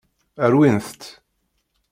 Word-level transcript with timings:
Rwint-tt. 0.51 1.09